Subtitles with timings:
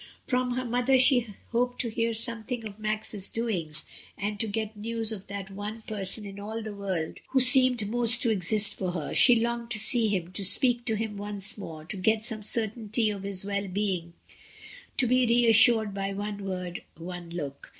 [0.25, 3.85] From her mother she hoped to hear something of Max's doings,
[4.17, 6.23] and to get news of that one person 1 66 MRS.
[6.23, 6.37] DYMOND.
[6.39, 9.13] in all the world who seemed most to exist for her.
[9.13, 13.11] She longed to see him, to speak to him once more, to get some certainty
[13.11, 14.13] of his well being,
[14.97, 17.69] to be r^ assured by one word, one look.